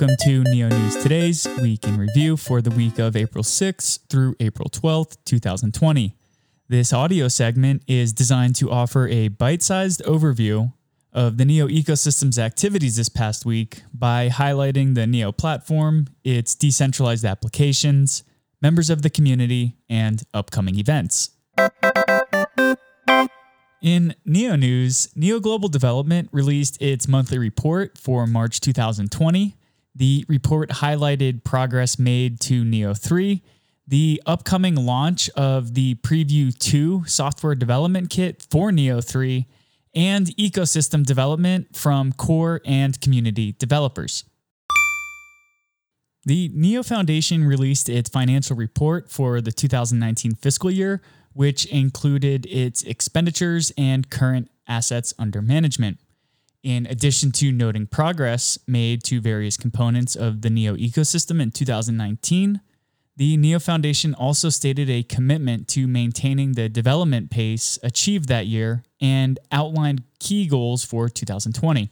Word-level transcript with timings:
Welcome 0.00 0.16
to 0.22 0.44
Neo 0.44 0.70
News 0.70 0.96
Today's 1.02 1.46
Week 1.60 1.84
in 1.84 1.98
Review 1.98 2.38
for 2.38 2.62
the 2.62 2.70
week 2.70 2.98
of 2.98 3.14
April 3.16 3.44
6th 3.44 4.08
through 4.08 4.34
April 4.40 4.70
12th, 4.70 5.18
2020. 5.26 6.16
This 6.70 6.94
audio 6.94 7.28
segment 7.28 7.82
is 7.86 8.14
designed 8.14 8.56
to 8.56 8.70
offer 8.70 9.06
a 9.08 9.28
bite 9.28 9.62
sized 9.62 10.02
overview 10.04 10.72
of 11.12 11.36
the 11.36 11.44
Neo 11.44 11.68
ecosystem's 11.68 12.38
activities 12.38 12.96
this 12.96 13.10
past 13.10 13.44
week 13.44 13.82
by 13.92 14.30
highlighting 14.30 14.94
the 14.94 15.06
Neo 15.06 15.32
platform, 15.32 16.06
its 16.24 16.54
decentralized 16.54 17.26
applications, 17.26 18.24
members 18.62 18.88
of 18.88 19.02
the 19.02 19.10
community, 19.10 19.76
and 19.90 20.22
upcoming 20.32 20.78
events. 20.78 21.32
In 23.82 24.14
Neo 24.24 24.56
News, 24.56 25.14
Neo 25.14 25.40
Global 25.40 25.68
Development 25.68 26.30
released 26.32 26.80
its 26.80 27.06
monthly 27.06 27.36
report 27.36 27.98
for 27.98 28.26
March 28.26 28.60
2020. 28.60 29.56
The 29.94 30.24
report 30.28 30.70
highlighted 30.70 31.44
progress 31.44 31.98
made 31.98 32.40
to 32.42 32.64
Neo 32.64 32.94
3, 32.94 33.42
the 33.86 34.22
upcoming 34.24 34.76
launch 34.76 35.28
of 35.30 35.74
the 35.74 35.96
Preview 35.96 36.56
2 36.56 37.04
software 37.06 37.56
development 37.56 38.08
kit 38.08 38.46
for 38.50 38.70
Neo 38.70 39.00
3, 39.00 39.46
and 39.94 40.26
ecosystem 40.36 41.04
development 41.04 41.76
from 41.76 42.12
core 42.12 42.60
and 42.64 43.00
community 43.00 43.52
developers. 43.58 44.24
The 46.24 46.50
NEO 46.54 46.82
Foundation 46.82 47.44
released 47.44 47.88
its 47.88 48.10
financial 48.10 48.54
report 48.54 49.10
for 49.10 49.40
the 49.40 49.50
2019 49.50 50.34
fiscal 50.36 50.70
year, 50.70 51.00
which 51.32 51.64
included 51.66 52.46
its 52.46 52.82
expenditures 52.82 53.72
and 53.76 54.10
current 54.10 54.50
assets 54.68 55.14
under 55.18 55.40
management. 55.40 55.98
In 56.62 56.86
addition 56.86 57.32
to 57.32 57.52
noting 57.52 57.86
progress 57.86 58.58
made 58.66 59.02
to 59.04 59.20
various 59.20 59.56
components 59.56 60.14
of 60.14 60.42
the 60.42 60.50
NEO 60.50 60.76
ecosystem 60.76 61.40
in 61.40 61.50
2019, 61.50 62.60
the 63.16 63.36
NEO 63.36 63.58
Foundation 63.58 64.14
also 64.14 64.50
stated 64.50 64.90
a 64.90 65.02
commitment 65.02 65.68
to 65.68 65.86
maintaining 65.86 66.52
the 66.52 66.68
development 66.68 67.30
pace 67.30 67.78
achieved 67.82 68.28
that 68.28 68.46
year 68.46 68.82
and 69.00 69.38
outlined 69.50 70.02
key 70.18 70.46
goals 70.46 70.84
for 70.84 71.08
2020. 71.08 71.90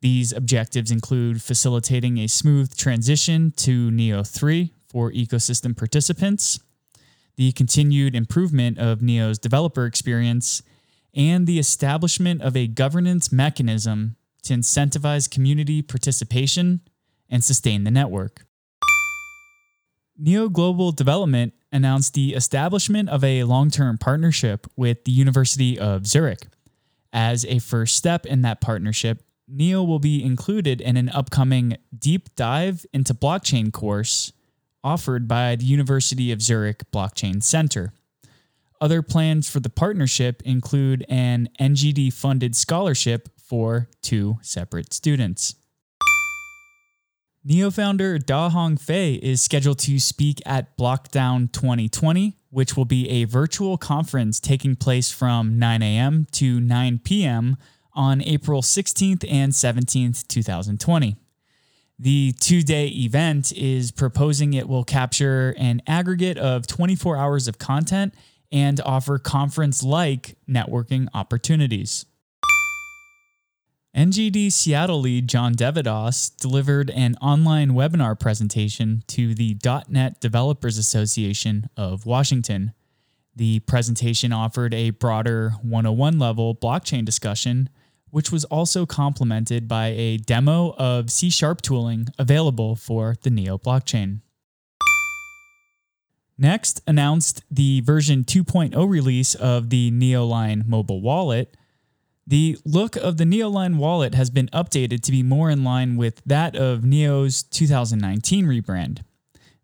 These 0.00 0.32
objectives 0.32 0.90
include 0.90 1.42
facilitating 1.42 2.18
a 2.18 2.28
smooth 2.28 2.76
transition 2.76 3.52
to 3.58 3.90
Neo 3.90 4.22
3 4.22 4.72
for 4.88 5.10
ecosystem 5.12 5.76
participants, 5.76 6.58
the 7.36 7.52
continued 7.52 8.14
improvement 8.14 8.78
of 8.78 9.00
Neo's 9.00 9.38
developer 9.38 9.86
experience, 9.86 10.62
and 11.14 11.46
the 11.46 11.58
establishment 11.58 12.42
of 12.42 12.56
a 12.56 12.66
governance 12.66 13.30
mechanism 13.32 14.16
to 14.42 14.54
incentivize 14.54 15.30
community 15.30 15.82
participation 15.82 16.80
and 17.28 17.44
sustain 17.44 17.84
the 17.84 17.90
network. 17.90 18.46
Neo 20.18 20.48
Global 20.48 20.92
Development 20.92 21.52
announced 21.72 22.14
the 22.14 22.34
establishment 22.34 23.08
of 23.08 23.24
a 23.24 23.44
long 23.44 23.70
term 23.70 23.98
partnership 23.98 24.66
with 24.76 25.04
the 25.04 25.12
University 25.12 25.78
of 25.78 26.06
Zurich. 26.06 26.46
As 27.12 27.44
a 27.46 27.58
first 27.58 27.96
step 27.96 28.26
in 28.26 28.42
that 28.42 28.60
partnership, 28.60 29.22
Neo 29.48 29.82
will 29.82 29.98
be 29.98 30.22
included 30.22 30.80
in 30.80 30.96
an 30.96 31.08
upcoming 31.08 31.76
deep 31.96 32.34
dive 32.36 32.86
into 32.92 33.14
blockchain 33.14 33.72
course 33.72 34.32
offered 34.84 35.28
by 35.28 35.56
the 35.56 35.64
University 35.64 36.32
of 36.32 36.42
Zurich 36.42 36.82
Blockchain 36.90 37.42
Center. 37.42 37.92
Other 38.82 39.00
plans 39.00 39.48
for 39.48 39.60
the 39.60 39.70
partnership 39.70 40.42
include 40.44 41.06
an 41.08 41.48
NGD 41.60 42.12
funded 42.12 42.56
scholarship 42.56 43.28
for 43.38 43.88
two 44.02 44.38
separate 44.42 44.92
students. 44.92 45.54
Neo 47.44 47.70
founder 47.70 48.18
Da 48.18 48.50
Hongfei 48.50 49.20
is 49.20 49.40
scheduled 49.40 49.78
to 49.78 50.00
speak 50.00 50.42
at 50.44 50.76
Blockdown 50.76 51.52
2020, 51.52 52.36
which 52.50 52.76
will 52.76 52.84
be 52.84 53.08
a 53.08 53.22
virtual 53.22 53.78
conference 53.78 54.40
taking 54.40 54.74
place 54.74 55.12
from 55.12 55.60
9 55.60 55.80
a.m. 55.80 56.26
to 56.32 56.58
9 56.60 57.00
p.m 57.04 57.56
on 57.94 58.20
April 58.22 58.62
16th 58.62 59.24
and 59.30 59.52
17th, 59.52 60.26
2020. 60.26 61.16
The 61.98 62.32
two 62.40 62.62
day 62.62 62.88
event 62.88 63.52
is 63.52 63.92
proposing 63.92 64.54
it 64.54 64.68
will 64.68 64.82
capture 64.82 65.54
an 65.56 65.82
aggregate 65.86 66.38
of 66.38 66.66
24 66.66 67.16
hours 67.16 67.46
of 67.46 67.58
content 67.58 68.14
and 68.52 68.80
offer 68.82 69.18
conference 69.18 69.82
like 69.82 70.36
networking 70.48 71.08
opportunities. 71.14 72.06
NGD 73.96 74.52
Seattle 74.52 75.00
lead 75.00 75.28
John 75.28 75.54
deVadoss 75.54 76.34
delivered 76.36 76.90
an 76.90 77.16
online 77.20 77.72
webinar 77.72 78.18
presentation 78.18 79.02
to 79.08 79.34
the 79.34 79.56
.NET 79.88 80.20
Developers 80.20 80.78
Association 80.78 81.68
of 81.76 82.06
Washington. 82.06 82.72
The 83.34 83.60
presentation 83.60 84.32
offered 84.32 84.72
a 84.72 84.90
broader 84.90 85.54
101 85.62 86.18
level 86.18 86.54
blockchain 86.54 87.04
discussion 87.04 87.68
which 88.12 88.30
was 88.30 88.44
also 88.44 88.84
complemented 88.84 89.66
by 89.66 89.86
a 89.86 90.18
demo 90.18 90.74
of 90.76 91.10
C 91.10 91.30
tooling 91.30 92.06
available 92.18 92.76
for 92.76 93.16
the 93.22 93.30
Neo 93.30 93.56
blockchain. 93.56 94.20
Next, 96.42 96.82
announced 96.88 97.44
the 97.52 97.82
version 97.82 98.24
2.0 98.24 98.74
release 98.90 99.36
of 99.36 99.70
the 99.70 99.92
Neoline 99.92 100.66
mobile 100.66 101.00
wallet. 101.00 101.56
The 102.26 102.58
look 102.64 102.96
of 102.96 103.16
the 103.16 103.22
Neoline 103.22 103.76
wallet 103.76 104.16
has 104.16 104.28
been 104.28 104.48
updated 104.48 105.02
to 105.02 105.12
be 105.12 105.22
more 105.22 105.50
in 105.50 105.62
line 105.62 105.96
with 105.96 106.20
that 106.26 106.56
of 106.56 106.82
Neo's 106.82 107.44
2019 107.44 108.46
rebrand. 108.46 109.02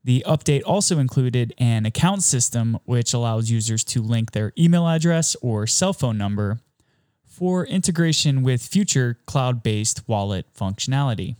The 0.04 0.22
update 0.24 0.62
also 0.64 1.00
included 1.00 1.52
an 1.58 1.84
account 1.84 2.22
system 2.22 2.78
which 2.84 3.12
allows 3.12 3.50
users 3.50 3.82
to 3.86 4.00
link 4.00 4.30
their 4.30 4.52
email 4.56 4.86
address 4.86 5.34
or 5.42 5.66
cell 5.66 5.92
phone 5.92 6.16
number 6.16 6.60
for 7.26 7.66
integration 7.66 8.44
with 8.44 8.62
future 8.62 9.18
cloud 9.26 9.64
based 9.64 10.08
wallet 10.08 10.46
functionality. 10.56 11.34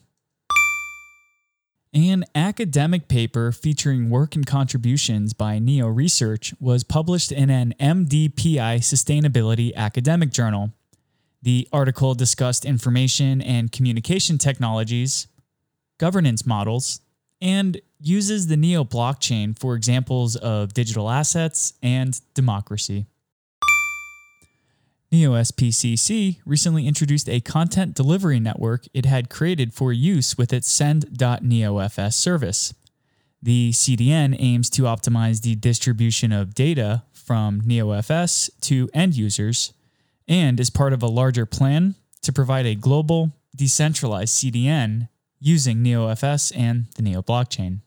An 1.95 2.27
academic 2.35 3.09
paper 3.09 3.51
featuring 3.51 4.11
work 4.11 4.37
and 4.37 4.47
contributions 4.47 5.33
by 5.33 5.59
Neo 5.59 5.87
Research 5.87 6.53
was 6.61 6.85
published 6.85 7.33
in 7.33 7.49
an 7.49 7.73
MDPI 7.81 8.81
Sustainability 8.81 9.75
academic 9.75 10.31
journal. 10.31 10.73
The 11.41 11.67
article 11.73 12.15
discussed 12.15 12.67
information 12.67 13.41
and 13.41 13.73
communication 13.73 14.37
technologies, 14.37 15.29
governance 15.97 16.45
models, 16.45 17.01
and 17.41 17.81
uses 18.01 18.49
the 18.49 18.57
Neo 18.59 18.85
blockchain 18.85 19.59
for 19.59 19.75
examples 19.75 20.37
of 20.37 20.75
digital 20.75 21.09
assets 21.09 21.73
and 21.83 22.21
democracy. 22.35 23.07
NeoSPCC 25.11 26.41
recently 26.45 26.87
introduced 26.87 27.31
a 27.31 27.41
content 27.41 27.95
delivery 27.95 28.39
network 28.39 28.87
it 28.93 29.07
had 29.07 29.31
created 29.31 29.73
for 29.73 29.91
use 29.91 30.37
with 30.37 30.53
its 30.53 30.71
send.neofs 30.71 32.13
service. 32.13 32.75
The 33.43 33.71
CDN 33.71 34.37
aims 34.39 34.69
to 34.71 34.83
optimize 34.83 35.41
the 35.41 35.55
distribution 35.55 36.31
of 36.31 36.55
data 36.55 37.05
from 37.13 37.63
NeoFS 37.63 38.51
to 38.63 38.91
end 38.93 39.17
users 39.17 39.73
and 40.27 40.61
is 40.61 40.69
part 40.69 40.93
of 40.93 41.03
a 41.03 41.07
larger 41.07 41.47
plan 41.47 41.95
to 42.21 42.33
provide 42.33 42.67
a 42.67 42.75
global, 42.75 43.33
decentralized 43.57 44.35
CDN 44.35 45.09
using 45.41 45.79
NeoFS 45.79 46.53
and 46.55 46.87
the 46.97 47.03
Neo 47.03 47.23
blockchain. 47.23 47.81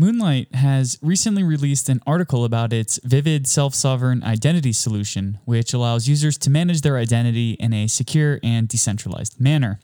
Moonlight 0.00 0.54
has 0.54 0.96
recently 1.02 1.42
released 1.42 1.88
an 1.88 2.00
article 2.06 2.44
about 2.44 2.72
its 2.72 3.00
Vivid 3.02 3.48
Self 3.48 3.74
Sovereign 3.74 4.22
Identity 4.22 4.72
solution, 4.72 5.40
which 5.44 5.72
allows 5.74 6.06
users 6.06 6.38
to 6.38 6.50
manage 6.50 6.82
their 6.82 6.96
identity 6.96 7.54
in 7.54 7.72
a 7.72 7.88
secure 7.88 8.38
and 8.44 8.68
decentralized 8.68 9.40
manner. 9.40 9.80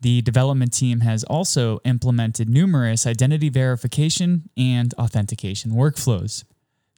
The 0.00 0.20
development 0.22 0.72
team 0.72 0.98
has 1.02 1.22
also 1.22 1.78
implemented 1.84 2.48
numerous 2.48 3.06
identity 3.06 3.48
verification 3.48 4.50
and 4.56 4.92
authentication 4.94 5.70
workflows. 5.70 6.42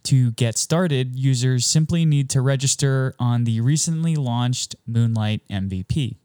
To 0.05 0.32
get 0.32 0.56
started, 0.56 1.14
users 1.17 1.67
simply 1.67 2.06
need 2.06 2.31
to 2.31 2.40
register 2.40 3.14
on 3.19 3.44
the 3.44 3.61
recently 3.61 4.17
launched 4.17 4.75
Moonlight 4.87 5.43
MVP. 5.50 6.17